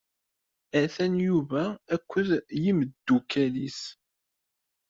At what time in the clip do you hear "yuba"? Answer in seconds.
1.27-1.61